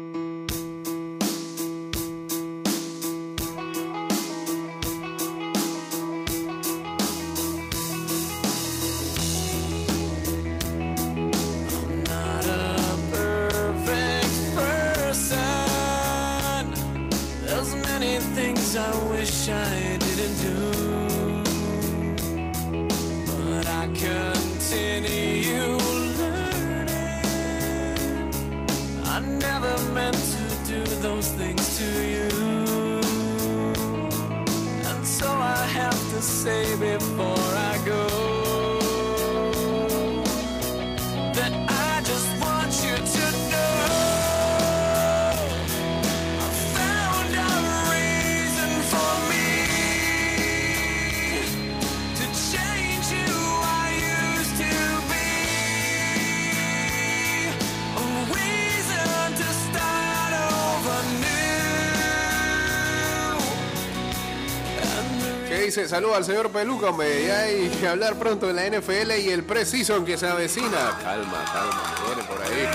[65.73, 65.89] Dice?
[65.89, 67.31] Saluda al señor Peluca, hombre.
[67.31, 70.99] Hay que hablar pronto de la NFL y el pre-season que se avecina.
[71.01, 72.67] Calma, calma, viene por ahí.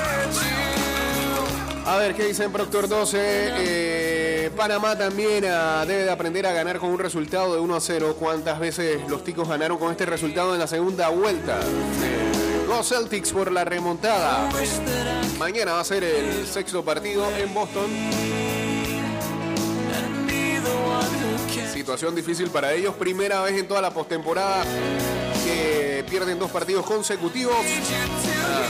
[1.87, 3.19] A ver, ¿qué dice en Proctor 12?
[3.21, 7.81] Eh, Panamá también ah, debe de aprender a ganar con un resultado de 1 a
[7.81, 8.17] 0.
[8.19, 11.61] ¿Cuántas veces los ticos ganaron con este resultado en la segunda vuelta?
[12.67, 14.49] Go Celtics por la remontada.
[15.39, 18.38] Mañana va a ser el sexto partido en Boston.
[21.89, 22.95] Situación difícil para ellos.
[22.97, 24.63] Primera vez en toda la postemporada
[25.43, 27.57] que pierden dos partidos consecutivos.
[28.45, 28.67] Ah,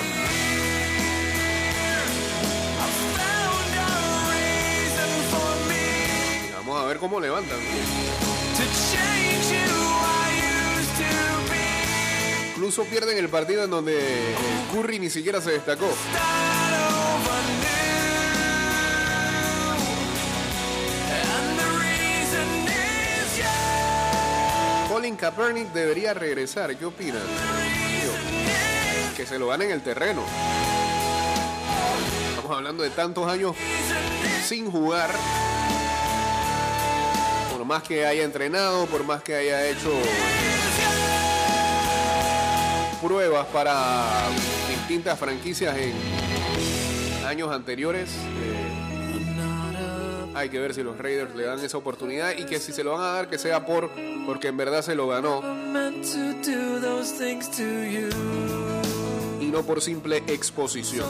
[6.59, 7.59] vamos a ver cómo levantan.
[12.55, 13.99] Incluso pierden el partido en donde
[14.73, 15.89] Curry ni siquiera se destacó.
[25.19, 26.77] Kaepernick debería regresar.
[26.77, 27.23] ¿Qué opinan?
[29.17, 30.23] Que se lo gane en el terreno.
[32.31, 33.57] Estamos hablando de tantos años
[34.45, 35.11] sin jugar.
[37.51, 39.91] Por más que haya entrenado, por más que haya hecho
[43.03, 44.29] pruebas para
[44.69, 45.95] distintas franquicias en
[47.27, 48.11] años anteriores.
[48.11, 48.68] eh,
[50.39, 52.93] hay que ver si los Raiders le dan esa oportunidad y que si se lo
[52.93, 53.91] van a dar que sea por
[54.25, 55.43] porque en verdad se lo ganó
[59.41, 61.07] y no por simple exposición,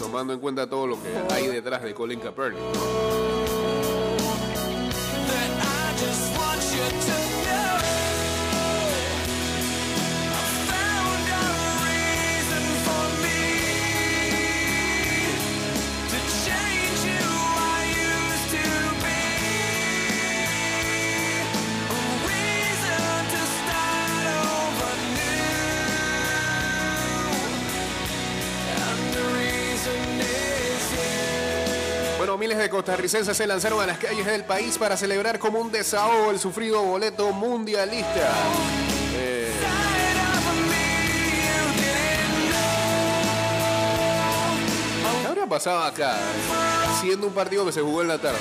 [0.00, 2.60] tomando en cuenta todo lo que hay detrás de Colin Kaepernick.
[32.40, 36.30] Miles de costarricenses se lanzaron a las calles del país para celebrar como un desahogo
[36.30, 38.32] el sufrido boleto mundialista.
[39.14, 39.52] Eh,
[45.34, 46.16] ¿Qué acá?
[47.02, 48.38] Siendo un partido que se jugó en la tarde.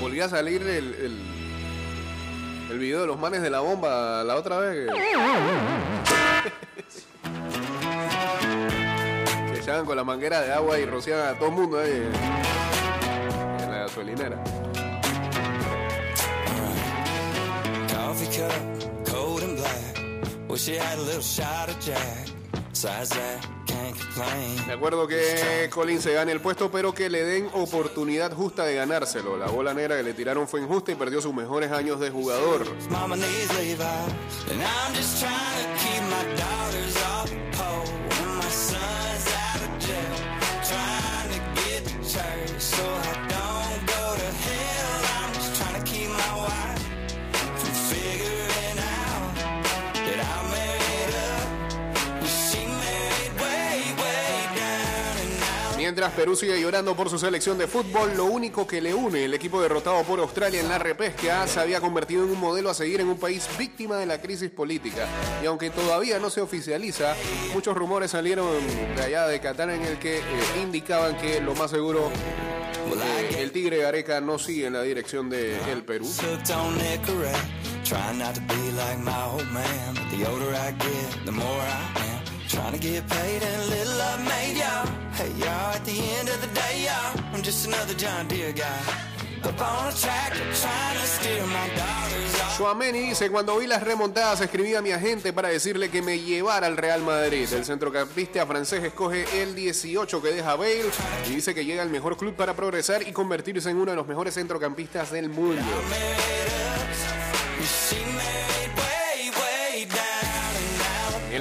[0.00, 1.39] Volví a salir el,
[2.70, 4.88] el video de los manes de la bomba la otra vez.
[4.90, 4.92] Que,
[9.52, 12.08] que echaban con la manguera de agua y rociaban a todo el mundo ahí
[13.62, 14.40] en la gasolinera.
[17.88, 18.52] Coffee cup,
[19.04, 19.98] cold and black.
[20.48, 22.28] Wish you had a little shot of Jack.
[22.70, 23.59] Besides that.
[24.66, 28.74] De acuerdo que Colin se gane el puesto, pero que le den oportunidad justa de
[28.74, 29.36] ganárselo.
[29.36, 32.66] La bola negra que le tiraron fue injusta y perdió sus mejores años de jugador.
[32.90, 33.80] Mama needs Levi's,
[34.50, 37.99] and I'm just trying to keep my daughters off the pole.
[55.80, 59.32] Mientras Perú sigue llorando por su selección de fútbol, lo único que le une, el
[59.32, 63.00] equipo derrotado por Australia en la repesca, se había convertido en un modelo a seguir
[63.00, 65.08] en un país víctima de la crisis política.
[65.42, 67.16] Y aunque todavía no se oficializa,
[67.54, 68.46] muchos rumores salieron
[68.94, 70.22] de allá de Qatar en el que eh,
[70.62, 75.56] indicaban que lo más seguro eh, el Tigre Gareca no sigue en la dirección de
[75.72, 76.06] el Perú.
[82.50, 84.86] Trying to get paid and a little I've made, y'all.
[85.12, 89.10] Hey, y'all, at the end of the day, y'all, I'm just another John Deere guy.
[92.56, 96.66] Suameni dice, cuando vi las remontadas escribí a mi agente para decirle que me llevara
[96.66, 97.48] al Real Madrid.
[97.52, 100.90] El centrocampista francés escoge el 18 que deja Bale
[101.26, 104.06] y dice que llega al mejor club para progresar y convertirse en uno de los
[104.06, 105.62] mejores centrocampistas del mundo.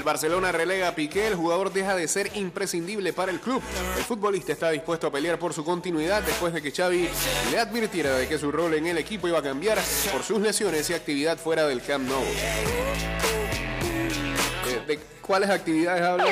[0.10, 3.62] Barcelona relega a Piqué, el jugador deja de ser imprescindible para el club.
[3.96, 7.08] El futbolista está dispuesto a pelear por su continuidad después de que Xavi
[7.52, 9.78] le advirtiera de que su rol en el equipo iba a cambiar
[10.12, 12.24] por sus lesiones y actividad fuera del Camp Nou.
[14.66, 16.26] Eh, ¿De cuáles actividades habla?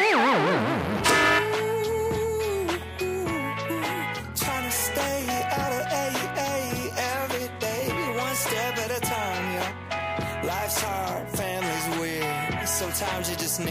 [12.98, 13.62] Sometimes you just.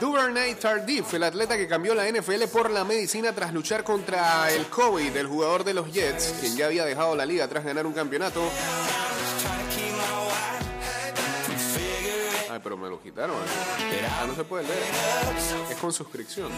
[0.00, 4.66] Duvernay Tardif, el atleta que cambió la NFL por la medicina tras luchar contra el
[4.66, 7.92] COVID, el jugador de los Jets, quien ya había dejado la liga tras ganar un
[7.92, 8.42] campeonato.
[12.50, 13.36] Ay, pero me lo quitaron.
[14.20, 14.82] Ah, no se puede leer.
[15.70, 16.50] Es con suscripción.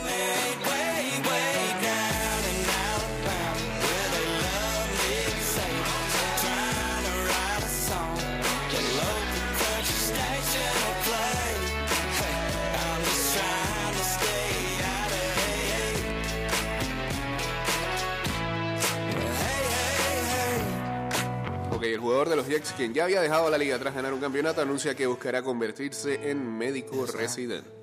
[22.00, 24.94] Jugador de los Jets, quien ya había dejado la liga tras ganar un campeonato, anuncia
[24.94, 27.80] que buscará convertirse en médico residente.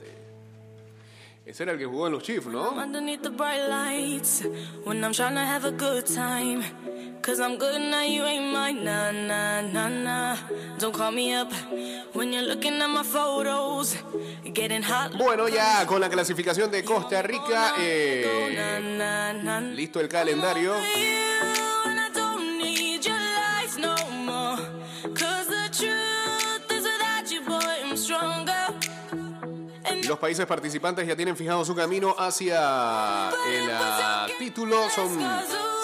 [1.46, 2.72] Ese era el que jugó en los Chiefs, ¿no?
[2.72, 4.44] Underneath the bright lights,
[4.84, 6.62] when I'm trying to have a good time.
[7.22, 8.84] Cause I'm good now, you ain't mine.
[8.84, 10.38] Nah, nah, nah, nah.
[10.78, 11.52] Don't call me up
[12.14, 13.98] when you're looking at my photos.
[14.54, 15.18] Getting hot.
[15.18, 18.26] Bueno, ya con la clasificación de Costa Rica, eh,
[19.74, 20.74] listo el calendario.
[30.08, 34.90] Los países participantes ya tienen fijado su camino hacia el ah, título.
[34.90, 35.10] Son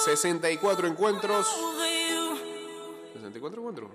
[0.06, 1.48] 64 encuentros.
[1.48, 2.38] over you.
[3.14, 3.90] 64 encuentros.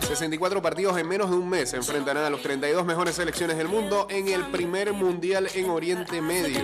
[0.00, 4.06] 64 partidos en menos de un mes enfrentarán a los 32 mejores selecciones del mundo
[4.10, 6.60] en el primer mundial en Oriente Medio.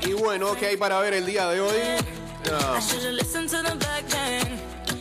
[0.00, 1.76] Y bueno, ¿qué hay para ver el día de hoy?
[2.50, 2.78] Ah,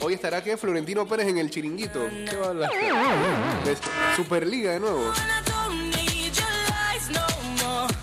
[0.01, 2.07] hoy estará que Florentino Pérez en el chiringuito.
[4.15, 5.11] Superliga de nuevo.
[7.63, 8.01] More.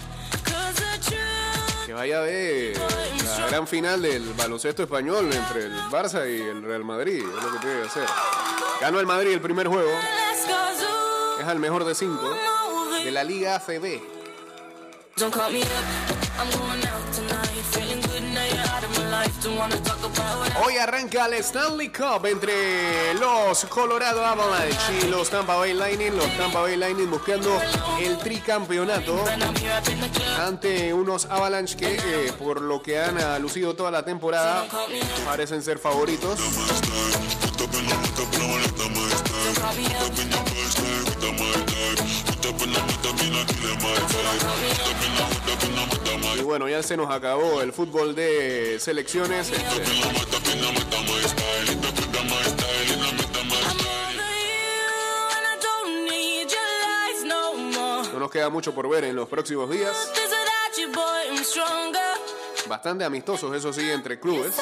[1.99, 3.08] vaya a ver
[3.39, 7.18] la gran final del baloncesto español entre el Barça y el Real Madrid.
[7.18, 8.07] Es lo que tiene que hacer.
[8.80, 9.91] Ganó el Madrid el primer juego.
[11.41, 12.34] Es el mejor de cinco
[13.05, 14.01] de la Liga ACB.
[15.16, 15.68] Don't call me up.
[16.39, 17.64] I'm going out tonight.
[17.72, 19.43] Feeling good now you're out of my life.
[19.43, 19.98] Don't wanna talk
[20.64, 26.16] Hoy arranca el Stanley Cup entre los Colorado Avalanche y los Tampa Bay Lightning.
[26.16, 27.61] Los Tampa Bay Lightning buscando
[28.01, 29.24] el tricampeonato
[30.39, 34.66] ante unos Avalanche que, eh, por lo que han ah, lucido toda la temporada,
[35.24, 36.39] parecen ser favoritos.
[46.39, 49.51] Y bueno, ya se nos acabó el fútbol de selecciones.
[58.13, 60.13] No nos queda mucho por ver en los próximos días.
[62.69, 64.55] Bastante amistosos, eso sí, entre clubes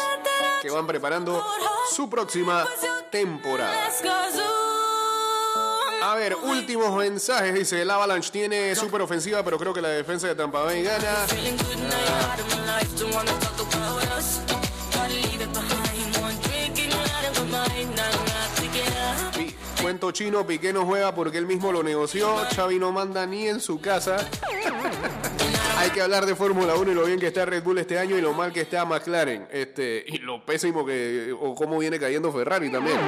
[0.63, 1.45] que van preparando
[1.95, 2.67] su próxima
[3.11, 3.91] temporada.
[6.17, 7.55] Ver, últimos mensajes.
[7.55, 11.27] Dice, el Avalanche tiene súper ofensiva, pero creo que la defensa de Tampa Bay gana.
[19.83, 22.37] Cuento chino, Piqué no juega porque él mismo lo negoció.
[22.55, 24.17] Xavi no manda ni en su casa.
[25.79, 28.17] Hay que hablar de Fórmula 1 y lo bien que está Red Bull este año
[28.17, 29.47] y lo mal que está McLaren.
[29.51, 31.35] Este, y lo pésimo que.
[31.39, 32.99] o cómo viene cayendo Ferrari también.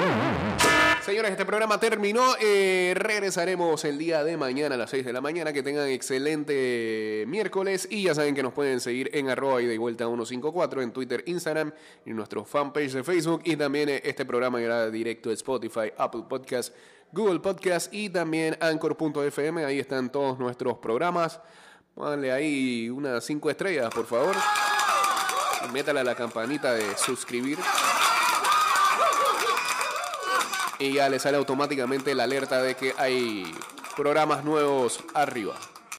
[1.08, 2.34] Señores, este programa terminó.
[2.38, 5.54] Eh, regresaremos el día de mañana a las 6 de la mañana.
[5.54, 7.88] Que tengan excelente miércoles.
[7.90, 11.24] Y ya saben que nos pueden seguir en arroba y de vuelta 154 en Twitter,
[11.24, 11.72] Instagram
[12.04, 13.40] y nuestro fanpage de Facebook.
[13.44, 16.76] Y también eh, este programa irá directo a Spotify, Apple Podcast,
[17.10, 19.64] Google Podcast y también Anchor.fm.
[19.64, 21.40] Ahí están todos nuestros programas.
[21.94, 24.36] Pónganle ahí unas 5 estrellas, por favor.
[25.66, 27.56] Y métale a la campanita de suscribir
[30.78, 33.44] y ya le sale automáticamente la alerta de que hay
[33.96, 35.54] programas nuevos arriba.